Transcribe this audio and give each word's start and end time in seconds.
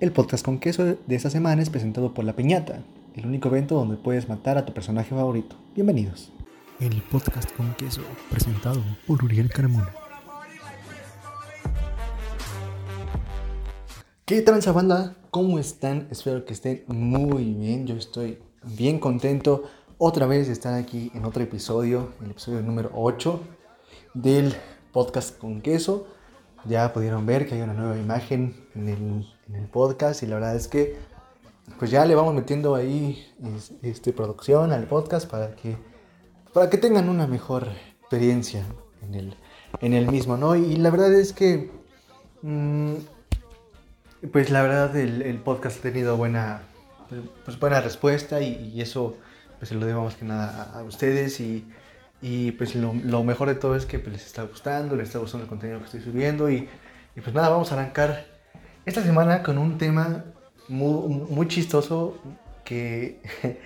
El 0.00 0.10
podcast 0.10 0.44
con 0.44 0.58
queso 0.58 0.84
de 0.84 1.14
esta 1.14 1.30
semana 1.30 1.62
es 1.62 1.70
presentado 1.70 2.12
por 2.14 2.24
La 2.24 2.34
Piñata, 2.34 2.82
el 3.14 3.26
único 3.26 3.46
evento 3.48 3.76
donde 3.76 3.96
puedes 3.96 4.28
matar 4.28 4.58
a 4.58 4.66
tu 4.66 4.74
personaje 4.74 5.10
favorito. 5.10 5.54
Bienvenidos. 5.76 6.32
El 6.80 7.00
podcast 7.00 7.52
con 7.56 7.72
queso, 7.74 8.02
presentado 8.28 8.82
por 9.06 9.22
Uriel 9.22 9.48
Carmona. 9.50 9.94
¿Qué 14.24 14.42
tranza 14.42 14.72
banda? 14.72 15.16
¿Cómo 15.30 15.60
están? 15.60 16.08
Espero 16.10 16.44
que 16.44 16.54
estén 16.54 16.82
muy 16.88 17.54
bien. 17.54 17.86
Yo 17.86 17.94
estoy 17.94 18.40
bien 18.64 18.98
contento 18.98 19.62
otra 19.98 20.26
vez 20.26 20.48
de 20.48 20.54
estar 20.54 20.74
aquí 20.74 21.12
en 21.14 21.24
otro 21.24 21.44
episodio, 21.44 22.14
el 22.20 22.32
episodio 22.32 22.62
número 22.62 22.90
8 22.94 23.40
del 24.14 24.54
podcast 24.90 25.38
con 25.38 25.60
queso. 25.60 26.08
Ya 26.66 26.92
pudieron 26.92 27.26
ver 27.26 27.46
que 27.46 27.54
hay 27.54 27.62
una 27.62 27.74
nueva 27.74 27.96
imagen 27.96 28.54
en 28.74 28.88
el 28.88 29.34
en 29.48 29.56
el 29.56 29.66
podcast 29.66 30.22
y 30.22 30.26
la 30.26 30.36
verdad 30.36 30.56
es 30.56 30.68
que 30.68 30.96
pues 31.78 31.90
ya 31.90 32.04
le 32.04 32.14
vamos 32.14 32.34
metiendo 32.34 32.74
ahí 32.74 33.26
este, 33.82 34.12
producción 34.12 34.72
al 34.72 34.84
podcast 34.84 35.30
para 35.30 35.54
que, 35.54 35.76
para 36.52 36.68
que 36.68 36.76
tengan 36.76 37.08
una 37.08 37.26
mejor 37.26 37.68
experiencia 38.00 38.64
en 39.02 39.14
el, 39.14 39.36
en 39.80 39.94
el 39.94 40.06
mismo, 40.08 40.36
¿no? 40.36 40.56
Y 40.56 40.76
la 40.76 40.90
verdad 40.90 41.14
es 41.14 41.32
que, 41.32 41.70
mm, 42.42 42.94
pues 44.30 44.50
la 44.50 44.62
verdad 44.62 44.94
el, 44.96 45.38
podcast 45.38 45.78
ha 45.78 45.82
tenido 45.82 46.16
buena, 46.16 46.62
pues 47.44 47.58
buena 47.58 47.80
respuesta 47.80 48.42
y, 48.42 48.80
eso 48.80 49.16
pues 49.58 49.70
se 49.70 49.74
lo 49.74 49.86
debo 49.86 50.04
más 50.04 50.16
que 50.16 50.26
nada 50.26 50.70
a, 50.74 50.82
ustedes 50.82 51.40
y, 51.40 51.66
y 52.26 52.52
pues 52.52 52.74
lo, 52.74 53.22
mejor 53.22 53.48
de 53.48 53.54
todo 53.54 53.76
es 53.76 53.84
que 53.84 53.98
pues, 53.98 54.14
les 54.14 54.24
está 54.24 54.44
gustando, 54.44 54.96
les 54.96 55.08
está 55.08 55.18
gustando 55.18 55.44
el 55.44 55.50
contenido 55.50 55.78
que 55.80 55.84
estoy 55.84 56.00
subiendo 56.00 56.48
y, 56.48 56.66
pues 57.22 57.34
nada, 57.34 57.50
vamos 57.50 57.70
a 57.70 57.74
arrancar 57.74 58.24
esta 58.86 59.02
semana 59.02 59.42
con 59.42 59.58
un 59.58 59.76
tema 59.76 60.24
muy, 60.68 61.48
chistoso 61.48 62.18
que 62.64 63.20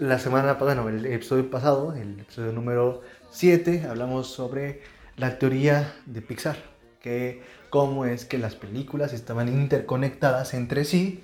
la 0.00 0.18
semana 0.18 0.58
pasada, 0.58 0.82
bueno, 0.82 0.98
el 0.98 1.06
episodio 1.06 1.48
pasado, 1.48 1.94
el 1.94 2.18
episodio 2.18 2.50
número 2.50 3.02
7, 3.30 3.86
hablamos 3.88 4.26
sobre 4.26 4.82
la 5.16 5.38
teoría 5.38 5.94
de 6.06 6.22
Pixar, 6.22 6.56
que 7.00 7.40
cómo 7.70 8.04
es 8.04 8.24
que 8.24 8.38
las 8.38 8.56
películas 8.56 9.12
estaban 9.12 9.46
interconectadas 9.46 10.54
entre 10.54 10.84
sí 10.84 11.22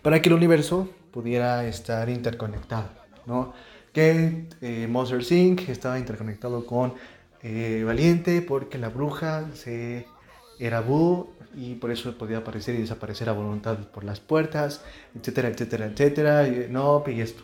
para 0.00 0.22
que 0.22 0.30
el 0.30 0.36
universo 0.36 0.88
pudiera 1.10 1.66
estar 1.66 2.08
interconectado, 2.08 2.88
¿no? 3.26 3.52
Que 3.92 4.46
eh, 4.60 4.86
Monster 4.88 5.20
Inc. 5.32 5.68
estaba 5.68 5.98
interconectado 5.98 6.64
con 6.66 6.94
eh, 7.42 7.82
Valiente 7.84 8.42
porque 8.42 8.78
la 8.78 8.88
bruja 8.88 9.48
se 9.54 10.06
era 10.58 10.80
Boo 10.80 11.32
y 11.54 11.74
por 11.76 11.90
eso 11.90 12.16
podía 12.16 12.38
aparecer 12.38 12.74
y 12.74 12.78
desaparecer 12.82 13.28
a 13.28 13.32
voluntad 13.32 13.78
por 13.88 14.04
las 14.04 14.20
puertas, 14.20 14.82
etcétera, 15.18 15.48
etcétera, 15.48 15.86
etcétera, 15.86 16.46
y, 16.46 16.66
no, 16.70 17.02
y 17.06 17.20
esto. 17.20 17.42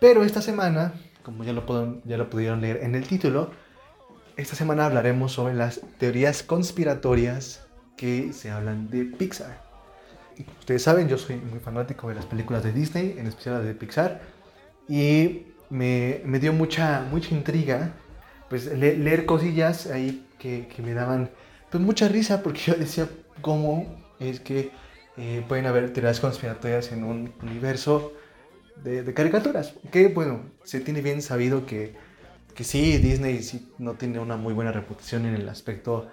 Pero 0.00 0.24
esta 0.24 0.42
semana, 0.42 0.94
como 1.22 1.44
ya 1.44 1.52
lo, 1.52 2.00
ya 2.04 2.16
lo 2.16 2.30
pudieron 2.30 2.62
leer 2.62 2.78
en 2.82 2.94
el 2.94 3.06
título, 3.06 3.50
esta 4.36 4.56
semana 4.56 4.86
hablaremos 4.86 5.32
sobre 5.32 5.54
las 5.54 5.80
teorías 5.98 6.42
conspiratorias 6.42 7.66
que 7.96 8.32
se 8.32 8.50
hablan 8.50 8.88
de 8.88 9.04
Pixar. 9.04 9.62
Ustedes 10.60 10.82
saben, 10.82 11.06
yo 11.08 11.18
soy 11.18 11.36
muy 11.36 11.58
fanático 11.58 12.08
de 12.08 12.14
las 12.14 12.24
películas 12.24 12.64
de 12.64 12.72
Disney, 12.72 13.16
en 13.18 13.26
especial 13.26 13.56
las 13.56 13.64
de 13.64 13.74
Pixar, 13.74 14.22
y 14.88 15.42
me, 15.70 16.20
dio 16.40 16.52
mucha, 16.52 17.06
mucha 17.10 17.34
intriga 17.34 17.94
pues, 18.48 18.66
leer 18.66 19.24
cosillas 19.26 19.86
ahí 19.86 20.26
que, 20.38 20.68
que 20.68 20.82
me 20.82 20.92
daban 20.92 21.30
pues 21.70 21.82
mucha 21.82 22.08
risa 22.08 22.42
porque 22.42 22.60
yo 22.60 22.74
decía 22.74 23.08
cómo 23.40 23.86
es 24.18 24.40
que 24.40 24.70
eh, 25.16 25.44
pueden 25.46 25.66
haber 25.66 25.92
teorías 25.92 26.20
conspiratorias 26.20 26.92
en 26.92 27.04
un 27.04 27.32
universo 27.42 28.12
de, 28.82 29.12
caricaturas. 29.14 29.74
Que 29.90 30.08
bueno, 30.08 30.40
se 30.64 30.80
tiene 30.80 31.00
bien 31.00 31.22
sabido 31.22 31.66
que, 31.66 31.94
que 32.54 32.64
sí, 32.64 32.98
Disney 32.98 33.42
sí 33.42 33.70
no 33.78 33.94
tiene 33.94 34.18
una 34.18 34.36
muy 34.36 34.54
buena 34.54 34.72
reputación 34.72 35.26
en 35.26 35.34
el 35.34 35.48
aspecto 35.48 36.08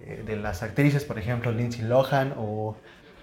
eh, 0.00 0.22
de 0.26 0.36
las 0.36 0.62
actrices, 0.62 1.04
por 1.04 1.18
ejemplo, 1.18 1.52
Lindsay 1.52 1.84
Lohan 1.84 2.34
o 2.36 2.76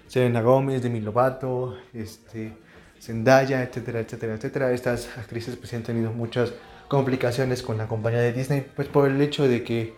Selena 0.06 0.40
Gómez, 0.40 0.82
Demi 0.82 1.00
Lovato, 1.00 1.76
este, 1.92 2.52
Zendaya, 3.00 3.62
etcétera, 3.62 4.00
etcétera, 4.00 4.34
etcétera. 4.34 4.72
Estas 4.72 5.08
actrices 5.18 5.56
pues 5.56 5.72
han 5.74 5.82
tenido 5.82 6.12
muchas 6.12 6.52
complicaciones 6.88 7.62
con 7.62 7.78
la 7.78 7.88
compañía 7.88 8.20
de 8.20 8.32
Disney, 8.32 8.66
pues 8.74 8.88
por 8.88 9.08
el 9.08 9.20
hecho 9.20 9.48
de 9.48 9.62
que 9.62 9.94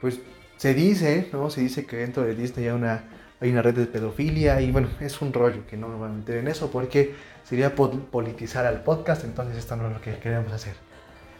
pues 0.00 0.20
se 0.56 0.74
dice, 0.74 1.28
¿no? 1.32 1.50
Se 1.50 1.60
dice 1.60 1.86
que 1.86 1.96
dentro 1.96 2.22
de 2.22 2.34
Disney 2.34 2.66
hay 2.66 2.74
una, 2.74 3.04
hay 3.40 3.50
una 3.50 3.62
red 3.62 3.74
de 3.74 3.86
pedofilia 3.86 4.60
y 4.60 4.70
bueno, 4.70 4.88
es 5.00 5.20
un 5.20 5.32
rollo 5.32 5.66
que 5.66 5.76
no 5.76 5.88
me 5.88 5.96
voy 5.96 6.08
a 6.08 6.12
meter 6.12 6.36
en 6.36 6.48
eso 6.48 6.70
porque 6.70 7.14
sería 7.44 7.74
politizar 7.74 8.66
al 8.66 8.82
podcast, 8.82 9.24
entonces 9.24 9.56
esto 9.56 9.76
no 9.76 9.88
es 9.88 9.94
lo 9.94 10.00
que 10.00 10.18
queremos 10.18 10.52
hacer. 10.52 10.74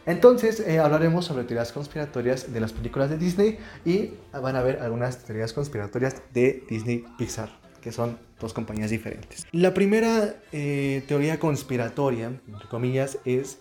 Entonces 0.07 0.61
eh, 0.61 0.79
hablaremos 0.79 1.27
sobre 1.27 1.45
teorías 1.45 1.73
conspiratorias 1.73 2.53
de 2.53 2.61
las 2.61 2.73
películas 2.73 3.11
de 3.11 3.19
Disney 3.19 3.59
y 3.85 4.15
van 4.33 4.57
a 4.57 4.63
ver 4.63 4.81
algunas 4.81 5.19
teorías 5.19 5.53
conspiratorias 5.53 6.23
de 6.33 6.65
Disney 6.69 7.05
Pixar, 7.19 7.51
que 7.81 7.93
son 7.93 8.19
dos 8.39 8.53
compañías 8.53 8.91
diferentes. 8.91 9.47
La 9.53 9.75
primera 9.75 10.35
eh, 10.53 11.03
teoría 11.07 11.39
conspiratoria, 11.39 12.27
entre 12.27 12.69
comillas, 12.69 13.19
es 13.25 13.59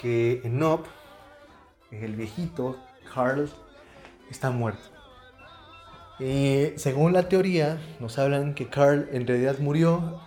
que 0.00 0.40
Nob, 0.44 0.84
el 1.90 2.16
viejito, 2.16 2.76
Carl 3.14 3.48
está 4.30 4.50
muerto. 4.50 4.96
Y 6.18 6.72
según 6.76 7.12
la 7.12 7.28
teoría, 7.28 7.78
nos 8.00 8.18
hablan 8.18 8.54
que 8.54 8.68
Carl 8.68 9.08
en 9.12 9.26
realidad 9.26 9.58
murió 9.58 10.20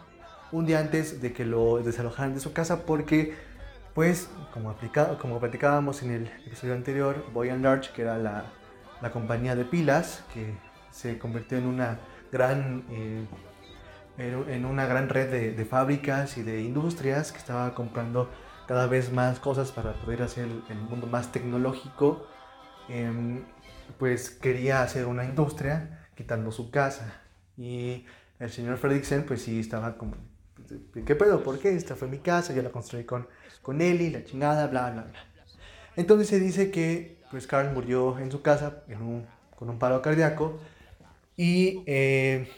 un 0.51 0.65
día 0.65 0.79
antes 0.79 1.21
de 1.21 1.33
que 1.33 1.45
lo 1.45 1.81
desalojaran 1.81 2.33
de 2.33 2.39
su 2.39 2.53
casa 2.53 2.85
porque, 2.85 3.33
pues, 3.93 4.29
como, 4.53 4.75
como 5.19 5.39
platicábamos 5.39 6.03
en 6.03 6.11
el 6.11 6.31
episodio 6.45 6.73
anterior, 6.73 7.25
Boy 7.33 7.49
and 7.49 7.63
Large, 7.63 7.91
que 7.93 8.03
era 8.03 8.17
la, 8.17 8.45
la 9.01 9.11
compañía 9.11 9.55
de 9.55 9.65
pilas, 9.65 10.23
que 10.33 10.53
se 10.91 11.17
convirtió 11.17 11.57
en 11.57 11.65
una 11.65 11.99
gran, 12.31 12.85
eh, 12.89 13.25
en 14.17 14.65
una 14.65 14.85
gran 14.85 15.09
red 15.09 15.29
de, 15.31 15.51
de, 15.51 15.65
fábricas 15.65 16.37
y 16.37 16.43
de 16.43 16.61
industrias 16.61 17.31
que 17.31 17.37
estaba 17.37 17.73
comprando 17.73 18.29
cada 18.67 18.85
vez 18.87 19.11
más 19.11 19.39
cosas 19.39 19.71
para 19.71 19.93
poder 19.93 20.21
hacer 20.21 20.47
el, 20.69 20.77
mundo 20.77 21.07
más 21.07 21.31
tecnológico. 21.31 22.27
Em, 22.87 23.43
pues 23.97 24.29
quería 24.29 24.83
hacer 24.83 25.07
una 25.07 25.25
industria 25.25 26.07
quitando 26.15 26.51
su 26.51 26.69
casa. 26.69 27.21
Y 27.57 28.05
el 28.39 28.51
señor 28.51 28.77
Fredricksen 28.77 29.25
pues 29.25 29.41
sí 29.41 29.59
estaba 29.59 29.97
como, 29.97 30.15
¿qué 31.05 31.15
pedo? 31.15 31.43
¿Por 31.43 31.59
qué? 31.59 31.75
Esta 31.75 31.95
fue 31.95 32.07
mi 32.07 32.19
casa, 32.19 32.53
yo 32.53 32.61
la 32.61 32.69
construí 32.69 33.05
con, 33.05 33.27
con 33.61 33.81
Eli, 33.81 34.11
la 34.11 34.23
chingada, 34.23 34.67
bla, 34.67 34.91
bla, 34.91 35.03
bla. 35.03 35.19
Entonces 35.95 36.27
se 36.27 36.39
dice 36.39 36.71
que 36.71 37.19
pues 37.31 37.47
Carl 37.47 37.73
murió 37.73 38.19
en 38.19 38.31
su 38.31 38.41
casa 38.41 38.83
con 39.55 39.69
un 39.69 39.79
paro 39.79 40.01
cardíaco 40.01 40.59
y 41.39 41.83
eh, 41.85 42.49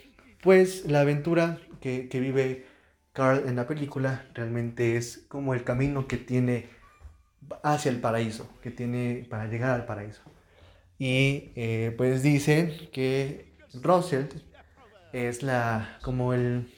pues 0.42 0.86
la 0.86 1.02
aventura 1.02 1.60
que, 1.80 2.08
que 2.08 2.18
vive 2.18 2.66
Carl 3.12 3.48
en 3.48 3.54
la 3.54 3.68
película 3.68 4.26
realmente 4.34 4.96
es 4.96 5.24
como 5.28 5.54
el 5.54 5.62
camino 5.62 6.08
que 6.08 6.16
tiene 6.16 6.68
hacia 7.62 7.92
el 7.92 8.00
paraíso, 8.00 8.50
que 8.60 8.72
tiene 8.72 9.24
para 9.30 9.46
llegar 9.46 9.70
al 9.70 9.86
paraíso. 9.86 10.22
Y 10.98 11.52
eh, 11.54 11.94
pues 11.96 12.24
dicen 12.24 12.72
que 12.90 13.54
Russell 13.72 14.26
es 15.12 15.44
la, 15.44 16.00
como 16.02 16.34
el 16.34 16.68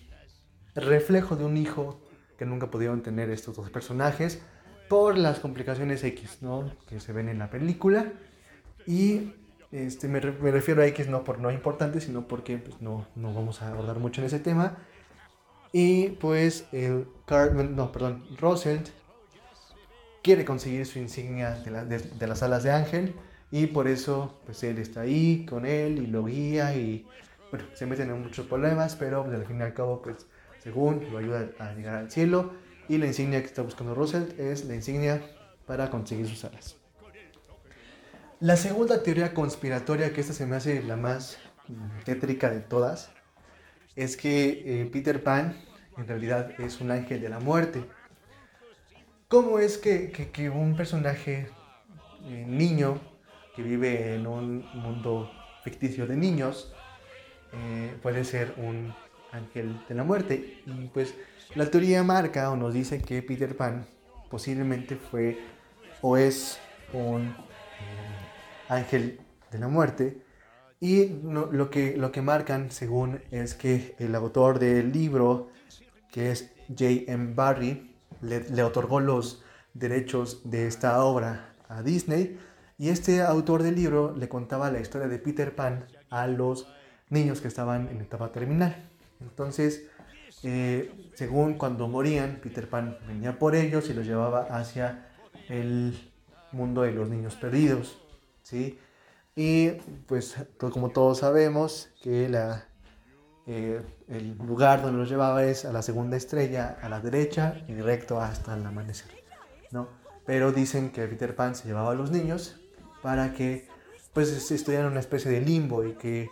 reflejo 0.74 1.36
de 1.36 1.46
un 1.46 1.56
hijo 1.56 2.02
que 2.36 2.44
nunca 2.44 2.70
pudieron 2.70 3.02
tener 3.02 3.30
estos 3.30 3.56
dos 3.56 3.70
personajes 3.70 4.42
por 4.90 5.16
las 5.16 5.40
complicaciones 5.40 6.04
X, 6.04 6.42
¿no? 6.42 6.70
Que 6.86 7.00
se 7.00 7.14
ven 7.14 7.30
en 7.30 7.38
la 7.38 7.48
película. 7.48 8.12
Y 8.86 9.32
este, 9.74 10.06
me, 10.06 10.20
me, 10.20 10.50
refiero 10.52 10.82
a 10.82 10.86
X 10.86 11.08
no 11.08 11.24
por 11.24 11.40
no 11.40 11.50
importante, 11.50 12.00
sino 12.00 12.28
porque 12.28 12.58
pues, 12.58 12.80
no, 12.80 13.06
no 13.16 13.34
vamos 13.34 13.60
a 13.60 13.68
abordar 13.68 13.98
mucho 13.98 14.20
en 14.20 14.28
ese 14.28 14.38
tema. 14.38 14.76
Y 15.72 16.10
pues 16.10 16.66
el 16.70 17.08
Carl, 17.26 17.74
no, 17.74 17.90
perdón, 17.90 18.24
Russell 18.38 18.78
quiere 20.22 20.44
conseguir 20.44 20.86
su 20.86 21.00
insignia 21.00 21.50
de, 21.56 21.98
de 21.98 22.26
las 22.26 22.42
alas 22.44 22.62
de 22.62 22.70
ángel 22.70 23.14
y 23.50 23.66
por 23.66 23.88
eso, 23.88 24.38
pues 24.46 24.62
él 24.62 24.78
está 24.78 25.00
ahí 25.00 25.44
con 25.44 25.66
él 25.66 25.98
y 25.98 26.06
lo 26.06 26.24
guía 26.24 26.74
y, 26.76 27.04
bueno, 27.50 27.66
se 27.74 27.86
meten 27.86 28.10
en 28.10 28.22
muchos 28.22 28.46
problemas, 28.46 28.94
pero 28.94 29.24
pues, 29.24 29.36
al 29.36 29.44
fin 29.44 29.58
y 29.58 29.62
al 29.62 29.74
cabo, 29.74 30.02
pues, 30.02 30.26
según 30.62 31.04
lo 31.10 31.18
ayuda 31.18 31.50
a 31.58 31.72
llegar 31.74 31.96
al 31.96 32.10
cielo. 32.12 32.52
Y 32.88 32.98
la 32.98 33.06
insignia 33.06 33.40
que 33.40 33.46
está 33.46 33.62
buscando 33.62 33.94
Russell 33.94 34.24
es 34.38 34.64
la 34.66 34.74
insignia 34.74 35.20
para 35.66 35.90
conseguir 35.90 36.28
sus 36.28 36.44
alas. 36.44 36.83
La 38.44 38.58
segunda 38.58 39.02
teoría 39.02 39.32
conspiratoria, 39.32 40.12
que 40.12 40.20
esta 40.20 40.34
se 40.34 40.44
me 40.44 40.56
hace 40.56 40.82
la 40.82 40.98
más 40.98 41.38
tétrica 42.04 42.50
de 42.50 42.60
todas, 42.60 43.10
es 43.96 44.18
que 44.18 44.82
eh, 44.82 44.90
Peter 44.92 45.24
Pan 45.24 45.56
en 45.96 46.06
realidad 46.06 46.50
es 46.60 46.82
un 46.82 46.90
ángel 46.90 47.22
de 47.22 47.30
la 47.30 47.40
muerte. 47.40 47.82
¿Cómo 49.28 49.60
es 49.60 49.78
que, 49.78 50.50
un 50.54 50.76
personaje 50.76 51.48
eh, 52.26 52.44
niño 52.46 53.00
que 53.56 53.62
vive 53.62 54.14
en 54.14 54.26
un 54.26 54.66
mundo 54.74 55.30
ficticio 55.62 56.06
de 56.06 56.16
niños, 56.16 56.70
eh, 57.54 57.96
puede 58.02 58.26
ser 58.26 58.52
un 58.58 58.94
ángel 59.32 59.80
de 59.88 59.94
la 59.94 60.04
muerte. 60.04 60.62
Y 60.66 60.88
pues 60.88 61.14
la 61.54 61.70
teoría 61.70 62.02
marca 62.02 62.50
o 62.50 62.56
nos 62.56 62.74
dice 62.74 63.00
que 63.00 63.22
Peter 63.22 63.56
Pan 63.56 63.86
posiblemente 64.28 64.96
fue 64.96 65.38
o 66.02 66.18
es 66.18 66.58
un 66.92 67.34
ángel 68.68 69.20
de 69.50 69.58
la 69.58 69.68
muerte. 69.68 70.22
Y 70.80 71.08
lo, 71.22 71.70
que, 71.70 71.96
lo 71.96 72.12
que 72.12 72.20
marcan, 72.20 72.70
según, 72.70 73.20
es 73.30 73.54
que 73.54 73.94
el 73.98 74.14
autor 74.14 74.58
del 74.58 74.92
libro, 74.92 75.48
que 76.12 76.30
es 76.30 76.52
J.M. 76.68 77.34
Barry, 77.34 77.94
le, 78.20 78.48
le 78.50 78.62
otorgó 78.62 79.00
los 79.00 79.42
derechos 79.72 80.42
de 80.44 80.66
esta 80.66 81.02
obra 81.02 81.54
a 81.68 81.82
Disney. 81.82 82.38
Y 82.76 82.88
este 82.88 83.22
autor 83.22 83.62
del 83.62 83.76
libro 83.76 84.14
le 84.16 84.28
contaba 84.28 84.70
la 84.70 84.80
historia 84.80 85.08
de 85.08 85.18
Peter 85.18 85.54
Pan 85.54 85.86
a 86.10 86.26
los 86.26 86.68
niños 87.08 87.40
que 87.40 87.48
estaban 87.48 87.88
en 87.88 88.00
etapa 88.00 88.32
terminal. 88.32 88.90
Entonces, 89.20 89.86
eh, 90.42 91.10
según 91.14 91.54
cuando 91.54 91.88
morían, 91.88 92.40
Peter 92.42 92.68
Pan 92.68 92.98
venía 93.06 93.38
por 93.38 93.54
ellos 93.54 93.88
y 93.88 93.94
los 93.94 94.06
llevaba 94.06 94.42
hacia 94.50 95.08
el 95.48 96.12
mundo 96.52 96.82
de 96.82 96.92
los 96.92 97.08
niños 97.08 97.34
perdidos, 97.36 97.98
¿sí? 98.44 98.78
Y 99.34 99.70
pues 100.06 100.36
como 100.58 100.90
todos 100.90 101.18
sabemos 101.18 101.90
que 102.00 102.28
la, 102.28 102.68
eh, 103.46 103.82
el 104.06 104.38
lugar 104.38 104.82
donde 104.82 104.98
los 104.98 105.08
llevaba 105.08 105.44
es 105.44 105.64
a 105.64 105.72
la 105.72 105.82
segunda 105.82 106.16
estrella, 106.16 106.78
a 106.80 106.88
la 106.88 107.00
derecha 107.00 107.64
y 107.66 107.74
recto 107.74 108.20
hasta 108.20 108.54
el 108.54 108.64
amanecer, 108.64 109.10
¿no? 109.72 109.88
Pero 110.24 110.52
dicen 110.52 110.90
que 110.90 111.06
Peter 111.08 111.34
Pan 111.34 111.56
se 111.56 111.66
llevaba 111.66 111.90
a 111.90 111.94
los 111.94 112.12
niños 112.12 112.60
para 113.02 113.32
que 113.32 113.68
pues 114.12 114.30
estuvieran 114.50 114.86
en 114.86 114.92
una 114.92 115.00
especie 115.00 115.30
de 115.30 115.40
limbo 115.40 115.84
y 115.84 115.94
que 115.94 116.30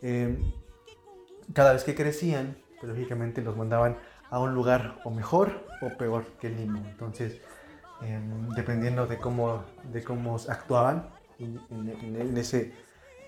eh, 0.00 0.38
cada 1.52 1.74
vez 1.74 1.84
que 1.84 1.94
crecían, 1.94 2.56
pues 2.80 2.90
lógicamente 2.90 3.42
los 3.42 3.56
mandaban 3.56 3.98
a 4.30 4.40
un 4.40 4.54
lugar 4.54 4.98
o 5.04 5.10
mejor 5.10 5.66
o 5.82 5.96
peor 5.98 6.24
que 6.40 6.46
el 6.46 6.56
limbo. 6.56 6.80
Entonces, 6.88 7.40
em, 8.02 8.48
dependiendo 8.50 9.06
de 9.06 9.18
cómo, 9.18 9.64
de 9.92 10.02
cómo 10.02 10.36
actuaban 10.48 11.08
en, 11.38 12.36
ese, 12.36 12.72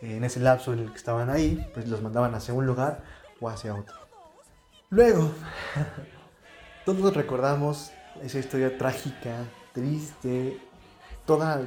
en 0.03 0.25
ese 0.25 0.41
lapso 0.41 0.73
en 0.73 0.81
el 0.81 0.91
que 0.91 0.97
estaban 0.97 1.31
ahí, 1.31 1.67
pues 1.75 1.89
los 1.89 2.03
mandaban 2.03 2.35
hacia 2.35 2.55
un 2.55 2.67
lugar 2.67 3.03
o 3.41 3.49
hacia 3.49 3.75
otro. 3.75 3.97
Luego, 4.91 5.31
todos 6.85 7.15
recordamos 7.15 7.93
esa 8.23 8.39
historia 8.39 8.77
trágica, 8.77 9.45
triste, 9.73 10.61
toda 11.25 11.63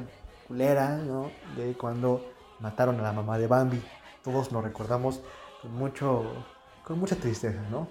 culera, 0.47 0.97
¿no? 0.97 1.31
De 1.55 1.73
cuando 1.73 2.33
mataron 2.59 2.99
a 2.99 3.03
la 3.03 3.13
mamá 3.13 3.37
de 3.37 3.47
Bambi. 3.47 3.81
Todos 4.23 4.51
lo 4.51 4.61
recordamos 4.61 5.21
con, 5.61 5.73
mucho, 5.73 6.23
con 6.83 6.99
mucha 6.99 7.15
tristeza, 7.15 7.61
¿no? 7.71 7.87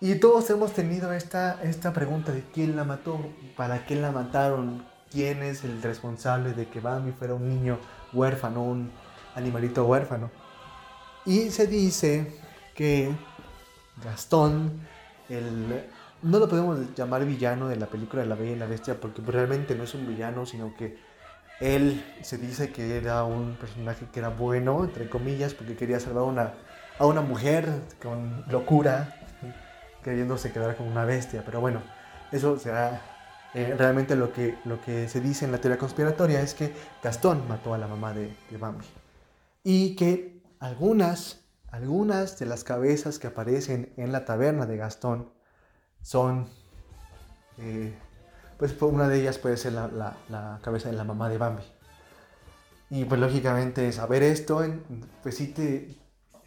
Y 0.00 0.16
todos 0.16 0.48
hemos 0.50 0.72
tenido 0.72 1.12
esta, 1.12 1.62
esta 1.62 1.92
pregunta 1.92 2.32
de 2.32 2.42
quién 2.52 2.76
la 2.76 2.84
mató, 2.84 3.18
para 3.56 3.86
qué 3.86 3.96
la 3.96 4.10
mataron, 4.10 4.84
quién 5.10 5.42
es 5.42 5.64
el 5.64 5.82
responsable 5.82 6.52
de 6.52 6.68
que 6.68 6.80
Bambi 6.80 7.12
fuera 7.12 7.34
un 7.34 7.48
niño 7.48 7.78
huérfano, 8.12 8.62
un 8.62 8.90
animalito 9.34 9.84
huérfano. 9.84 10.30
Y 11.26 11.50
se 11.50 11.66
dice 11.66 12.40
que 12.74 13.14
Gastón, 14.02 14.80
el, 15.28 15.88
no 16.22 16.38
lo 16.38 16.48
podemos 16.48 16.78
llamar 16.94 17.24
villano 17.24 17.68
de 17.68 17.76
la 17.76 17.86
película 17.86 18.22
de 18.22 18.28
La 18.28 18.34
Bella 18.34 18.52
y 18.52 18.56
la 18.56 18.66
Bestia 18.66 19.00
porque 19.00 19.22
realmente 19.22 19.74
no 19.74 19.84
es 19.84 19.94
un 19.94 20.06
villano, 20.06 20.46
sino 20.46 20.74
que 20.76 20.98
él 21.60 22.04
se 22.22 22.36
dice 22.36 22.72
que 22.72 22.96
era 22.96 23.24
un 23.24 23.54
personaje 23.54 24.06
que 24.12 24.18
era 24.18 24.28
bueno, 24.28 24.84
entre 24.84 25.08
comillas, 25.08 25.54
porque 25.54 25.76
quería 25.76 26.00
salvar 26.00 26.24
una, 26.24 26.54
a 26.98 27.06
una 27.06 27.20
mujer 27.20 27.68
con 28.02 28.44
locura, 28.50 29.16
queriéndose 30.02 30.52
quedar 30.52 30.76
como 30.76 30.90
una 30.90 31.04
bestia. 31.04 31.42
Pero 31.44 31.60
bueno, 31.60 31.80
eso 32.32 32.58
será 32.58 33.00
eh, 33.54 33.74
realmente 33.78 34.16
lo 34.16 34.32
que, 34.32 34.58
lo 34.64 34.80
que 34.80 35.08
se 35.08 35.20
dice 35.20 35.44
en 35.44 35.52
la 35.52 35.58
teoría 35.58 35.78
conspiratoria 35.78 36.40
es 36.40 36.54
que 36.54 36.72
Gastón 37.02 37.46
mató 37.48 37.72
a 37.72 37.78
la 37.78 37.86
mamá 37.86 38.12
de, 38.12 38.34
de 38.50 38.58
Bambi. 38.58 38.84
Y 39.62 39.94
que 39.94 40.42
algunas, 40.58 41.44
algunas 41.70 42.38
de 42.38 42.46
las 42.46 42.64
cabezas 42.64 43.20
que 43.20 43.28
aparecen 43.28 43.92
en 43.96 44.10
la 44.10 44.24
taberna 44.24 44.66
de 44.66 44.76
Gastón 44.76 45.30
son, 46.02 46.48
eh, 47.58 47.96
pues 48.58 48.74
una 48.82 49.08
de 49.08 49.20
ellas 49.20 49.38
puede 49.38 49.56
ser 49.56 49.74
la, 49.74 50.16
la, 50.28 50.58
cabeza 50.60 50.90
de 50.90 50.96
la 50.96 51.04
mamá 51.04 51.28
de 51.28 51.38
Bambi. 51.38 51.62
Y 52.90 53.04
pues 53.04 53.20
lógicamente 53.20 53.90
saber 53.92 54.24
esto, 54.24 54.62
pues 55.22 55.36
sí 55.36 55.48
te, 55.48 55.96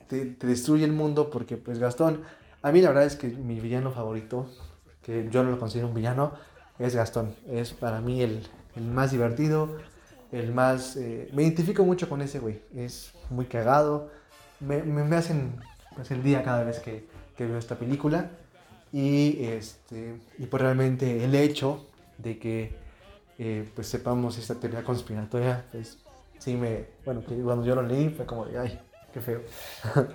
te, 0.08 0.26
destruye 0.46 0.84
el 0.84 0.94
mundo 0.94 1.30
porque 1.30 1.56
pues 1.56 1.80
Gastón, 1.80 2.24
a 2.62 2.72
mí 2.72 2.82
la 2.82 2.90
verdad 2.90 3.06
es 3.06 3.16
que 3.16 3.28
mi 3.28 3.62
villano 3.62 3.92
favorito, 3.92 4.50
que 5.02 5.30
yo 5.32 5.44
no 5.44 5.52
lo 5.52 5.60
considero 5.60 5.88
un 5.88 5.94
villano, 5.94 6.34
es 6.80 6.96
Gastón. 6.96 7.36
Es 7.50 7.74
para 7.74 8.02
mí 8.02 8.22
el, 8.22 8.48
el 8.76 8.84
más 8.84 9.12
divertido, 9.12 9.78
el 10.32 10.54
más... 10.54 10.96
Eh, 10.96 11.30
me 11.34 11.44
identifico 11.44 11.84
mucho 11.84 12.10
con 12.10 12.22
ese 12.22 12.40
güey. 12.40 12.62
Es 12.76 13.14
muy 13.30 13.46
cagado. 13.46 14.10
Me, 14.60 14.82
me, 14.84 15.16
hacen 15.16 15.56
pues, 15.96 16.12
el 16.12 16.24
día 16.24 16.44
cada 16.44 16.64
vez 16.64 16.80
que, 16.80 17.06
que, 17.36 17.46
veo 17.46 17.58
esta 17.58 17.76
película. 17.76 18.32
Y, 18.92 19.44
este, 19.44 20.18
y 20.38 20.46
pues 20.46 20.62
realmente 20.62 21.24
el 21.24 21.36
hecho 21.36 21.86
de 22.18 22.40
que 22.40 22.76
eh, 23.38 23.70
pues 23.76 23.88
sepamos 23.88 24.38
esta 24.38 24.56
teoría 24.56 24.84
conspiratoria, 24.84 25.66
pues 25.72 26.00
sí 26.40 26.56
me... 26.56 26.86
Bueno, 27.06 27.22
cuando 27.44 27.66
yo 27.66 27.76
lo 27.76 27.82
leí 27.82 28.10
fue 28.10 28.26
como 28.26 28.46
de, 28.46 28.58
ay, 28.58 28.80
Qué 29.14 29.22
feo. 29.22 29.42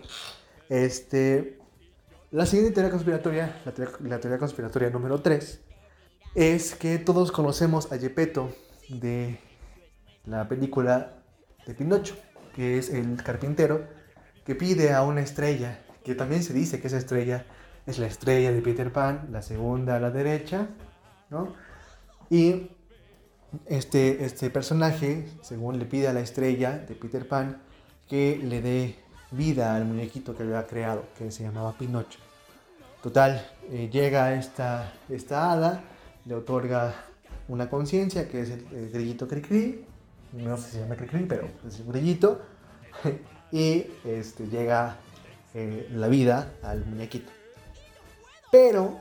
este, 0.68 1.58
la 2.30 2.46
siguiente 2.46 2.74
teoría 2.74 2.90
conspiratoria, 2.90 3.60
la 3.64 4.18
teoría, 4.20 4.38
conspiratoria 4.38 4.90
número 4.90 5.20
3, 5.20 5.60
es 6.34 6.74
que 6.74 6.98
todos 6.98 7.30
conocemos 7.30 7.92
a 7.92 7.98
Gepetto 7.98 8.54
de 8.88 9.38
la 10.24 10.48
película 10.48 11.22
de 11.66 11.74
Pinocho, 11.74 12.16
que 12.54 12.78
es 12.78 12.90
el 12.90 13.22
carpintero 13.22 13.86
que 14.44 14.54
pide 14.54 14.92
a 14.92 15.02
una 15.02 15.20
estrella, 15.20 15.80
que 16.04 16.14
también 16.14 16.42
se 16.42 16.52
dice 16.52 16.80
que 16.80 16.88
esa 16.88 16.98
estrella 16.98 17.44
es 17.86 17.98
la 17.98 18.06
estrella 18.06 18.52
de 18.52 18.62
Peter 18.62 18.92
Pan, 18.92 19.28
la 19.30 19.42
segunda 19.42 19.96
a 19.96 20.00
la 20.00 20.10
derecha, 20.10 20.68
¿no? 21.30 21.54
Y 22.30 22.70
este, 23.66 24.24
este 24.24 24.50
personaje, 24.50 25.28
según 25.42 25.78
le 25.78 25.84
pide 25.84 26.08
a 26.08 26.12
la 26.12 26.20
estrella 26.20 26.78
de 26.78 26.94
Peter 26.94 27.28
Pan, 27.28 27.60
que 28.08 28.38
le 28.42 28.62
dé 28.62 28.96
vida 29.30 29.76
al 29.76 29.84
muñequito 29.84 30.34
que 30.34 30.42
había 30.44 30.66
creado, 30.66 31.04
que 31.16 31.30
se 31.30 31.42
llamaba 31.42 31.76
Pinocho. 31.76 32.18
Total, 33.02 33.46
eh, 33.70 33.90
llega 33.92 34.34
esta, 34.34 34.92
esta 35.08 35.52
hada, 35.52 35.82
le 36.24 36.34
otorga 36.34 36.94
una 37.48 37.68
conciencia, 37.68 38.28
que 38.28 38.42
es 38.42 38.50
el, 38.50 38.90
grillito 38.90 39.28
Cricri, 39.28 39.84
no 40.32 40.56
sé 40.56 40.64
si 40.64 40.70
se 40.72 40.80
llama 40.80 40.96
Cricri, 40.96 41.24
pero 41.26 41.48
es 41.66 41.80
el 41.80 41.86
grillito, 41.86 42.40
y 43.52 43.86
este, 44.04 44.46
llega 44.48 44.96
eh, 45.54 45.88
la 45.92 46.08
vida 46.08 46.52
al 46.62 46.84
muñequito. 46.86 47.30
Pero 48.50 48.98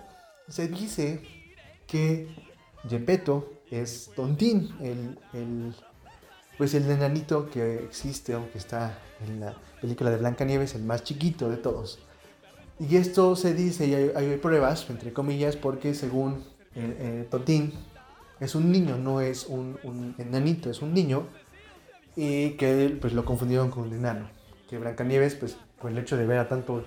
se 0.47 0.67
dice 0.67 1.21
que 1.87 2.27
Gepetto 2.87 3.61
es 3.69 4.11
Tontín, 4.15 4.75
el, 4.81 5.19
el 5.33 5.75
pues 6.61 6.75
el 6.75 6.87
enanito 6.91 7.49
que 7.49 7.83
existe 7.83 8.35
o 8.35 8.51
que 8.51 8.59
está 8.59 8.99
en 9.25 9.39
la 9.39 9.55
película 9.81 10.11
de 10.11 10.17
Blancanieves, 10.17 10.75
el 10.75 10.83
más 10.83 11.03
chiquito 11.03 11.49
de 11.49 11.57
todos. 11.57 11.97
Y 12.79 12.97
esto 12.97 13.35
se 13.35 13.55
dice, 13.55 13.87
y 13.87 13.95
hay, 13.95 14.37
pruebas, 14.37 14.87
entre 14.89 15.11
comillas, 15.11 15.55
porque 15.55 15.95
según 15.95 16.43
eh, 16.75 17.27
Totín, 17.29 17.73
es 18.39 18.55
un 18.55 18.71
niño, 18.71 18.97
no 18.97 19.21
es 19.21 19.45
un, 19.47 20.15
enanito, 20.17 20.69
es 20.69 20.81
un 20.81 20.93
niño, 20.93 21.27
y 22.15 22.51
que 22.51 22.97
pues 22.99 23.13
lo 23.13 23.23
confundieron 23.23 23.69
con 23.69 23.83
un 23.83 23.93
enano. 23.93 24.29
Que 24.69 24.77
Blancanieves, 24.77 25.35
pues 25.35 25.57
por 25.79 25.91
el 25.91 25.97
hecho 25.97 26.17
de 26.17 26.25
ver 26.25 26.39
a 26.39 26.47
tanto, 26.47 26.83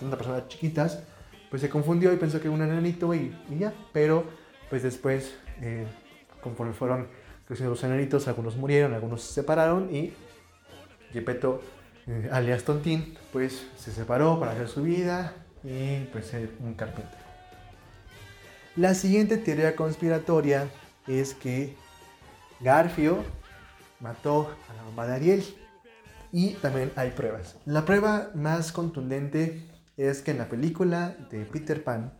tantas 0.00 0.18
personas 0.18 0.48
chiquitas, 0.48 1.04
pues 1.50 1.62
se 1.62 1.68
confundió 1.68 2.12
y 2.12 2.16
pensó 2.16 2.40
que 2.40 2.48
era 2.48 2.54
un 2.54 2.62
enanito 2.62 3.14
y, 3.14 3.32
ya. 3.58 3.72
Pero 3.92 4.24
pues 4.70 4.82
después, 4.82 5.34
eh, 5.60 5.86
conforme 6.40 6.72
fueron 6.72 7.06
los 7.60 7.84
enanitos, 7.84 8.28
algunos 8.28 8.56
murieron, 8.56 8.94
algunos 8.94 9.22
se 9.22 9.34
separaron 9.34 9.94
y 9.94 10.12
Gepetto, 11.12 11.60
eh, 12.06 12.28
alias 12.32 12.64
Tontín, 12.64 13.16
pues 13.32 13.66
se 13.76 13.92
separó 13.92 14.40
para 14.40 14.52
hacer 14.52 14.68
su 14.68 14.82
vida 14.82 15.34
y 15.62 16.04
pues 16.06 16.26
ser 16.26 16.50
un 16.60 16.74
carpintero. 16.74 17.21
La 18.76 18.94
siguiente 18.94 19.36
teoría 19.36 19.76
conspiratoria 19.76 20.66
es 21.06 21.34
que 21.34 21.76
Garfio 22.60 23.22
mató 24.00 24.56
a 24.70 24.74
la 24.74 24.82
mamá 24.84 25.06
de 25.06 25.14
Ariel 25.14 25.44
y 26.32 26.54
también 26.54 26.90
hay 26.96 27.10
pruebas. 27.10 27.56
La 27.66 27.84
prueba 27.84 28.30
más 28.34 28.72
contundente 28.72 29.68
es 29.98 30.22
que 30.22 30.30
en 30.30 30.38
la 30.38 30.48
película 30.48 31.14
de 31.30 31.44
Peter 31.44 31.84
Pan 31.84 32.14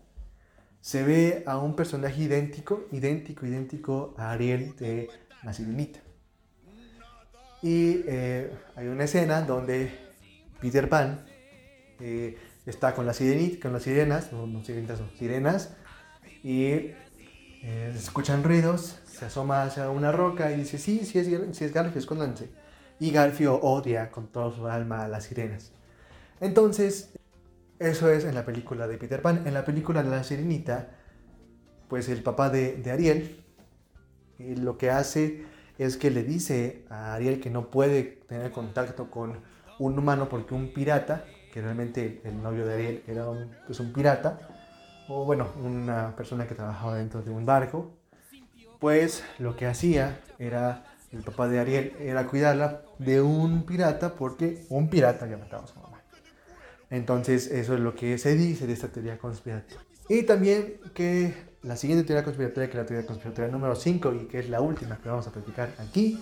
se 0.82 1.02
ve 1.04 1.42
a 1.47 1.56
un 1.56 1.75
personaje 1.75 2.21
idéntico, 2.21 2.87
idéntico, 2.92 3.47
idéntico 3.47 4.14
a 4.18 4.32
Ariel 4.32 4.76
de 4.76 5.09
La 5.42 5.54
Sirenita. 5.54 6.00
Y 7.62 8.02
eh, 8.06 8.52
hay 8.76 8.88
una 8.88 9.04
escena 9.04 9.40
donde 9.40 9.90
Peter 10.61 10.87
Pan 10.87 11.25
eh, 11.99 12.37
está 12.66 12.94
con 12.94 13.06
las, 13.06 13.16
sirenas, 13.16 14.32
no, 14.32 14.64
sirenas, 14.64 15.71
y 16.43 16.93
eh, 17.64 17.93
escuchan 17.95 18.43
ruidos, 18.43 18.99
se 19.05 19.26
asoma 19.26 19.62
hacia 19.62 19.88
una 19.91 20.11
roca 20.11 20.50
y 20.50 20.57
dice, 20.57 20.79
sí, 20.79 21.05
sí 21.05 21.19
es, 21.19 21.57
sí 21.57 21.64
es 21.64 21.73
Garfio, 21.73 21.99
escóndanse. 21.99 22.50
Y 22.99 23.11
Garfio 23.11 23.61
odia 23.61 24.11
con 24.11 24.29
toda 24.29 24.55
su 24.55 24.67
alma 24.67 25.05
a 25.05 25.09
las 25.09 25.25
sirenas. 25.25 25.73
Entonces, 26.41 27.11
eso 27.79 28.11
es 28.11 28.25
en 28.25 28.35
la 28.35 28.45
película 28.45 28.88
de 28.88 28.99
Peter 28.99 29.23
Pan. 29.23 29.47
En 29.47 29.55
la 29.55 29.64
película 29.64 30.02
de 30.02 30.11
la 30.11 30.25
sirenita, 30.25 30.91
pues 31.88 32.09
el 32.09 32.23
papá 32.23 32.50
de, 32.50 32.83
Ariel 32.91 33.45
eh, 34.38 34.57
lo 34.57 34.79
que 34.79 34.91
hace 34.91 35.45
es 35.79 35.97
que 35.97 36.11
le 36.11 36.23
dice 36.23 36.85
a 36.91 37.14
Ariel 37.14 37.41
que 37.41 37.50
no 37.50 37.71
puede 37.71 38.02
tener 38.29 38.50
contacto 38.50 39.11
con 39.11 39.41
un 39.79 39.99
humano 39.99 40.29
porque 40.29 40.55
un 40.55 40.73
pirata, 40.73 41.25
que 41.52 41.61
realmente 41.61 42.21
el 42.25 42.43
novio 42.43 42.67
de 42.67 42.75
Ariel 42.75 43.02
era 43.07 43.29
un, 43.29 43.50
pues 43.67 43.79
un 43.81 43.93
pirata, 43.93 44.49
o 45.09 45.25
bueno, 45.25 45.49
una 45.62 46.14
persona 46.16 46.47
que 46.47 46.54
trabajaba 46.54 46.97
dentro 46.97 47.23
de 47.23 47.30
un 47.30 47.44
barco, 47.44 47.90
pues 48.78 49.25
lo 49.38 49.56
que 49.56 49.66
hacía 49.66 50.21
era, 50.38 50.85
el 51.12 51.23
papá 51.23 51.49
de 51.49 51.61
Ariel, 51.61 51.97
era 52.00 52.26
cuidarla 52.26 52.82
de 52.99 53.21
un 53.21 53.64
pirata 53.64 54.14
porque 54.14 54.64
un 54.71 54.88
pirata 54.88 55.26
ya 55.26 55.37
mataba 55.37 55.64
a 55.64 55.66
su 55.66 55.78
mamá. 55.78 56.02
Entonces 56.90 57.50
eso 57.50 57.75
es 57.75 57.80
lo 57.80 57.94
que 57.94 58.18
se 58.18 58.35
dice 58.35 58.66
de 58.66 58.73
esta 58.73 58.88
teoría 58.88 59.18
conspirativa. 59.18 59.80
Y 60.09 60.25
también 60.25 60.80
que 60.94 61.35
la 61.62 61.76
siguiente 61.76 62.04
teoría 62.04 62.25
conspiratoria, 62.25 62.68
que 62.68 62.76
es 62.76 62.82
la 62.82 62.87
teoría 62.87 63.06
conspiratoria 63.06 63.50
número 63.50 63.76
5 63.76 64.12
y 64.14 64.18
que 64.26 64.40
es 64.40 64.50
la 64.50 64.61
última 64.61 64.99
que 64.99 65.09
vamos 65.09 65.26
a 65.26 65.30
platicar 65.30 65.71
aquí, 65.78 66.21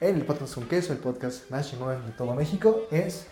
en 0.00 0.16
el 0.16 0.24
podcast 0.24 0.54
con 0.54 0.66
queso, 0.66 0.92
el 0.94 0.98
podcast 0.98 1.50
más 1.50 1.70
chingón 1.70 2.06
de 2.06 2.12
todo 2.12 2.34
México, 2.34 2.86
es 2.90 3.26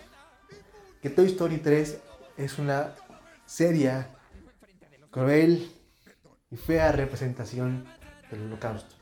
que 1.01 1.09
Toy 1.09 1.27
Story 1.27 1.59
3 1.59 1.99
es 2.37 2.59
una 2.59 2.95
seria, 3.47 4.11
cruel 5.11 5.71
y 6.51 6.57
fea 6.57 6.93
representación 6.93 7.85
del 8.31 8.43
holocausto. 8.43 8.95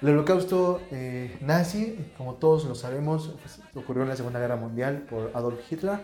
El 0.00 0.08
holocausto 0.10 0.80
eh, 0.90 1.38
nazi, 1.40 2.12
como 2.16 2.34
todos 2.34 2.64
lo 2.64 2.74
sabemos, 2.74 3.36
pues, 3.40 3.60
ocurrió 3.74 4.02
en 4.02 4.08
la 4.08 4.16
Segunda 4.16 4.40
Guerra 4.40 4.56
Mundial 4.56 5.06
por 5.08 5.30
Adolf 5.34 5.60
Hitler 5.70 6.00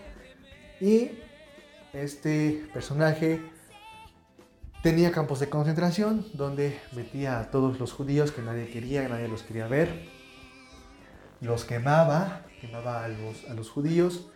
y 0.81 1.11
este 1.93 2.69
personaje 2.73 3.41
tenía 4.83 5.11
campos 5.11 5.41
de 5.41 5.49
concentración 5.49 6.25
donde 6.35 6.79
metía 6.93 7.41
a 7.41 7.50
todos 7.50 7.81
los 7.81 7.93
judíos 7.93 8.31
que 8.31 8.43
nadie 8.43 8.69
quería, 8.69 9.03
que 9.03 9.09
nadie 9.09 9.27
los 9.27 9.43
quería 9.43 9.67
ver. 9.67 10.09
Los 11.41 11.65
quemaba, 11.65 12.43
quemaba 12.61 13.05
a 13.05 13.09
los, 13.09 13.49
a 13.50 13.55
los 13.55 13.71
judíos 13.71 14.29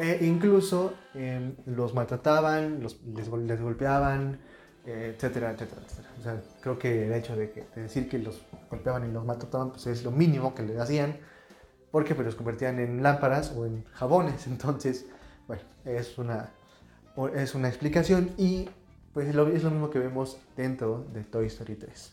e 0.00 0.24
incluso 0.24 0.94
em, 1.14 1.54
los 1.66 1.92
maltrataban, 1.94 2.82
los, 2.82 3.00
les, 3.04 3.28
les 3.28 3.60
golpeaban, 3.60 4.38
eh, 4.86 5.12
etcétera, 5.14 5.50
etcétera, 5.50 5.82
etcétera. 5.84 6.08
O 6.18 6.22
sea, 6.22 6.42
creo 6.62 6.78
que 6.78 7.06
el 7.06 7.12
hecho 7.12 7.36
de, 7.36 7.50
que, 7.50 7.66
de, 7.74 7.82
decir 7.82 8.08
que 8.08 8.18
los 8.18 8.42
golpeaban 8.70 9.08
y 9.08 9.12
los 9.12 9.24
maltrataban 9.26 9.72
pues 9.72 9.86
es 9.86 10.02
lo 10.02 10.10
mínimo 10.10 10.54
que 10.54 10.62
le 10.62 10.78
hacían 10.80 11.18
porque 11.90 12.14
pues, 12.14 12.24
los 12.24 12.34
convertían 12.34 12.78
en 12.78 13.02
lámparas 13.02 13.52
o 13.54 13.66
en 13.66 13.84
jabones. 13.92 14.46
Entonces, 14.46 15.06
bueno, 15.46 15.62
es 15.84 16.16
una, 16.16 16.48
es 17.34 17.54
una 17.54 17.68
explicación 17.68 18.30
y 18.38 18.70
pues 19.12 19.28
es 19.28 19.34
lo, 19.34 19.48
es 19.48 19.64
lo 19.64 19.70
mismo 19.70 19.90
que 19.90 19.98
vemos 19.98 20.38
dentro 20.56 21.04
de 21.12 21.24
Toy 21.24 21.46
Story 21.46 21.74
3. 21.74 22.12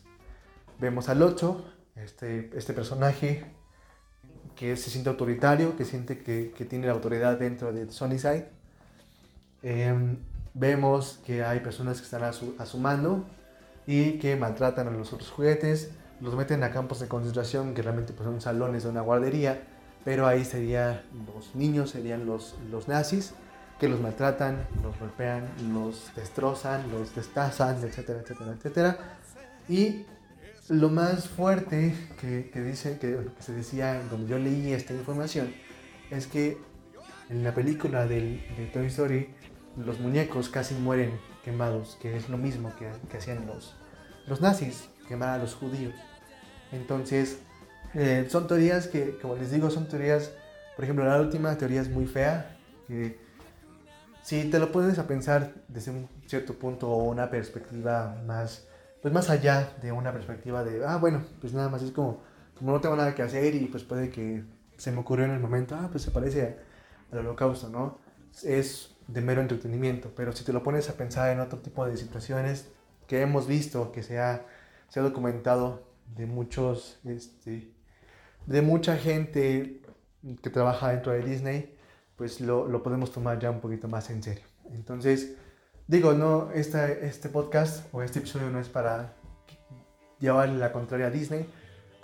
Vemos 0.78 1.08
al 1.08 1.22
8, 1.22 1.64
este, 1.96 2.50
este 2.54 2.74
personaje 2.74 3.46
que 4.58 4.76
se 4.76 4.90
siente 4.90 5.08
autoritario, 5.08 5.76
que 5.76 5.84
siente 5.84 6.18
que, 6.18 6.52
que 6.56 6.64
tiene 6.64 6.86
la 6.86 6.92
autoridad 6.92 7.38
dentro 7.38 7.72
de 7.72 7.90
Sunnyside. 7.90 8.46
Eh, 9.62 10.16
vemos 10.54 11.20
que 11.24 11.44
hay 11.44 11.60
personas 11.60 11.98
que 11.98 12.04
están 12.04 12.24
a 12.24 12.32
su, 12.32 12.54
a 12.58 12.66
su, 12.66 12.78
mando 12.78 13.24
y 13.86 14.18
que 14.18 14.34
maltratan 14.34 14.88
a 14.88 14.90
los 14.90 15.12
otros 15.12 15.30
juguetes, 15.30 15.90
los 16.20 16.34
meten 16.34 16.64
a 16.64 16.72
campos 16.72 16.98
de 16.98 17.06
concentración 17.06 17.72
que 17.74 17.82
realmente 17.82 18.12
pues, 18.12 18.26
son 18.26 18.40
salones 18.40 18.82
de 18.82 18.88
una 18.88 19.00
guardería, 19.00 19.62
pero 20.04 20.26
ahí 20.26 20.44
serían 20.44 21.02
los 21.32 21.54
niños, 21.54 21.90
serían 21.90 22.26
los, 22.26 22.56
los 22.70 22.88
nazis 22.88 23.34
que 23.78 23.88
los 23.88 24.00
maltratan, 24.00 24.66
los 24.82 24.98
golpean, 24.98 25.48
los 25.72 26.10
destrozan, 26.16 26.90
los 26.90 27.14
destazan, 27.14 27.76
etcétera, 27.84 28.20
etcétera, 28.20 28.52
etcétera. 28.52 28.98
Y 29.68 30.04
lo 30.68 30.88
más 30.90 31.28
fuerte 31.28 31.94
que, 32.20 32.60
dice, 32.62 32.98
que, 32.98 33.18
se 33.40 33.52
decía 33.52 34.02
donde 34.10 34.28
yo 34.28 34.38
leí 34.38 34.72
esta 34.72 34.92
información, 34.94 35.52
es 36.10 36.26
que 36.26 36.58
en 37.30 37.44
la 37.44 37.54
película 37.54 38.06
de 38.06 38.70
Toy 38.72 38.86
Story 38.86 39.28
los 39.76 40.00
muñecos 40.00 40.48
casi 40.48 40.74
mueren 40.74 41.12
quemados, 41.44 41.96
que 42.00 42.16
es 42.16 42.28
lo 42.28 42.36
mismo 42.36 42.72
que, 42.78 42.90
que 43.08 43.18
hacían 43.18 43.46
los, 43.46 43.74
los 44.26 44.40
nazis, 44.40 44.88
quemar 45.06 45.30
a 45.30 45.38
los 45.38 45.54
judíos. 45.54 45.94
Entonces, 46.72 47.38
eh, 47.94 48.26
son 48.28 48.46
teorías 48.46 48.88
que, 48.88 49.18
como 49.18 49.36
les 49.36 49.50
digo, 49.50 49.70
son 49.70 49.88
teorías, 49.88 50.32
por 50.76 50.84
ejemplo, 50.84 51.04
la 51.04 51.20
última 51.20 51.56
teoría 51.56 51.80
es 51.80 51.88
muy 51.88 52.06
fea, 52.06 52.56
que 52.86 53.18
si 54.22 54.44
te 54.50 54.58
lo 54.58 54.70
pones 54.72 54.98
a 54.98 55.06
pensar 55.06 55.54
desde 55.68 55.90
un 55.90 56.08
cierto 56.26 56.54
punto 56.54 56.90
o 56.90 57.04
una 57.04 57.30
perspectiva 57.30 58.20
más, 58.26 58.67
pues 59.02 59.14
más 59.14 59.30
allá 59.30 59.76
de 59.80 59.92
una 59.92 60.12
perspectiva 60.12 60.64
de, 60.64 60.84
ah, 60.84 60.96
bueno, 60.96 61.24
pues 61.40 61.52
nada 61.52 61.68
más 61.68 61.82
es 61.82 61.92
como, 61.92 62.22
como 62.56 62.72
no 62.72 62.80
tengo 62.80 62.96
nada 62.96 63.14
que 63.14 63.22
hacer 63.22 63.54
y 63.54 63.66
pues 63.66 63.84
puede 63.84 64.10
que 64.10 64.44
se 64.76 64.92
me 64.92 64.98
ocurrió 64.98 65.24
en 65.24 65.32
el 65.32 65.40
momento, 65.40 65.76
ah, 65.76 65.88
pues 65.90 66.02
se 66.04 66.10
parece 66.10 66.56
al 67.12 67.18
holocausto, 67.18 67.68
¿no? 67.68 67.98
Es 68.44 68.96
de 69.06 69.20
mero 69.20 69.40
entretenimiento, 69.40 70.12
pero 70.14 70.32
si 70.32 70.44
te 70.44 70.52
lo 70.52 70.62
pones 70.62 70.88
a 70.90 70.94
pensar 70.94 71.30
en 71.30 71.40
otro 71.40 71.58
tipo 71.60 71.86
de 71.86 71.96
situaciones 71.96 72.68
que 73.06 73.22
hemos 73.22 73.46
visto, 73.46 73.90
que 73.92 74.02
se 74.02 74.18
ha, 74.18 74.46
se 74.88 75.00
ha 75.00 75.02
documentado 75.02 75.82
de 76.16 76.26
muchos, 76.26 76.98
este, 77.04 77.72
de 78.46 78.62
mucha 78.62 78.96
gente 78.96 79.82
que 80.42 80.50
trabaja 80.50 80.90
dentro 80.90 81.12
de 81.12 81.22
Disney, 81.22 81.76
pues 82.16 82.40
lo, 82.40 82.68
lo, 82.68 82.82
podemos 82.82 83.12
tomar 83.12 83.38
ya 83.38 83.50
un 83.50 83.60
poquito 83.60 83.88
más 83.88 84.10
en 84.10 84.22
serio. 84.22 84.44
Entonces, 84.72 85.36
digo, 85.88 86.12
no, 86.12 86.50
este 86.52 87.28
podcast 87.30 87.92
o 87.92 88.02
este 88.02 88.18
episodio 88.20 88.50
no 88.50 88.60
es 88.60 88.68
para 88.68 89.14
llevarle 90.20 90.58
la 90.58 90.70
contraria 90.70 91.06
a 91.06 91.10
Disney. 91.10 91.48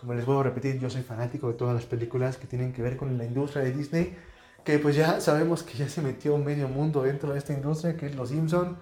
Como 0.00 0.14
les 0.14 0.24
vuelvo 0.24 0.40
a 0.40 0.44
repetir, 0.44 0.80
yo 0.80 0.90
soy 0.90 1.02
fanático 1.02 1.48
de 1.48 1.54
todas 1.54 1.74
las 1.74 1.84
películas 1.84 2.38
que 2.38 2.46
tienen 2.46 2.72
que 2.72 2.82
ver 2.82 2.96
con 2.96 3.16
la 3.16 3.24
industria 3.24 3.62
de 3.62 3.72
Disney, 3.72 4.16
que 4.64 4.78
pues 4.78 4.96
ya 4.96 5.20
sabemos 5.20 5.62
que 5.62 5.76
ya 5.76 5.88
se 5.88 6.00
metió 6.00 6.36
medio 6.38 6.68
mundo 6.68 7.02
dentro 7.02 7.32
de 7.32 7.38
esta 7.38 7.52
industria, 7.52 7.96
que 7.96 8.06
es 8.06 8.14
Los 8.16 8.30
Simpson, 8.30 8.78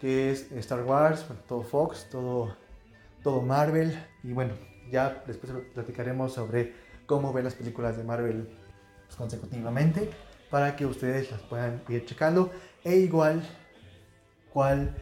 que 0.00 0.30
es 0.30 0.52
Star 0.52 0.82
Wars, 0.84 1.26
todo 1.48 1.62
Fox, 1.62 2.08
todo, 2.10 2.54
todo 3.22 3.40
Marvel, 3.40 3.98
y 4.22 4.32
bueno, 4.32 4.54
ya 4.90 5.22
después 5.26 5.52
platicaremos 5.74 6.34
sobre 6.34 6.74
cómo 7.06 7.32
ven 7.32 7.44
las 7.44 7.54
películas 7.54 7.96
de 7.96 8.04
Marvel 8.04 8.48
pues, 9.06 9.16
consecutivamente 9.16 10.10
para 10.50 10.76
que 10.76 10.84
ustedes 10.84 11.30
las 11.30 11.40
puedan 11.40 11.82
ir 11.88 12.04
checando. 12.04 12.50
E 12.84 12.96
igual, 12.96 13.42
cuál, 14.52 14.94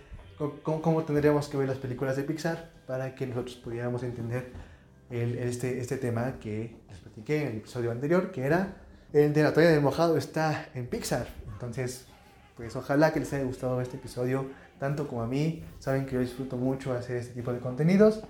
cómo, 0.63 0.83
cómo 0.83 1.05
tendríamos 1.05 1.49
que 1.49 1.57
ver 1.57 1.69
las 1.69 1.79
películas 1.79 2.17
de 2.17 2.25
Pixar 2.25 2.71
para 2.87 3.15
que 3.15 3.27
nosotros 3.27 3.57
pudiéramos 3.57 4.03
entender 4.03 4.53
el, 5.11 5.37
este, 5.39 5.81
este 5.81 5.97
tema 5.97 6.39
que 6.41 6.77
les 6.89 6.99
platiqué 6.99 7.43
en 7.43 7.49
el 7.49 7.57
episodio 7.59 7.91
anterior, 7.91 8.31
que 8.31 8.45
era 8.45 8.77
el 9.13 9.33
de 9.33 9.43
la 9.43 9.53
toalla 9.53 9.71
del 9.71 9.81
mojado 9.81 10.17
está 10.17 10.69
en 10.75 10.87
Pixar. 10.87 11.27
Entonces, 11.53 12.07
pues 12.57 12.75
ojalá 12.77 13.13
que 13.13 13.21
les 13.21 13.33
haya 13.33 13.45
gustado 13.45 13.81
este 13.81 13.97
episodio, 13.97 14.51
tanto 14.79 15.09
como 15.09 15.23
a 15.23 15.27
mí. 15.27 15.65
Saben 15.79 16.07
que 16.07 16.15
yo 16.15 16.21
disfruto 16.21 16.57
mucho 16.57 16.93
hacer 16.93 17.17
este 17.17 17.35
tipo 17.35 17.53
de 17.53 17.59
contenidos. 17.59 18.23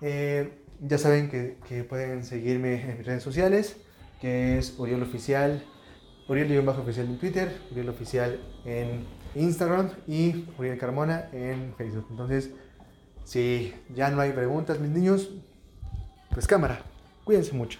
Eh, 0.00 0.58
ya 0.80 0.98
saben 0.98 1.28
que, 1.28 1.58
que, 1.68 1.84
pueden 1.84 2.24
seguirme 2.24 2.80
en 2.80 2.98
mis 2.98 3.06
redes 3.06 3.22
sociales, 3.22 3.76
que 4.20 4.58
es 4.58 4.78
Oriol 4.78 5.02
Oficial 5.02 5.62
Uriel 6.28 6.62
bajo 6.62 6.82
oficial 6.82 7.06
en 7.06 7.18
Twitter, 7.18 7.60
Uriel 7.70 7.88
oficial 7.88 8.40
en 8.64 9.04
Instagram 9.34 9.90
y 10.06 10.46
Uriel 10.58 10.78
Carmona 10.78 11.28
en 11.32 11.74
Facebook. 11.76 12.06
Entonces, 12.10 12.50
si 13.24 13.74
ya 13.94 14.10
no 14.10 14.20
hay 14.20 14.32
preguntas, 14.32 14.80
mis 14.80 14.90
niños, 14.90 15.30
pues 16.30 16.46
cámara, 16.46 16.82
cuídense 17.24 17.52
mucho. 17.52 17.78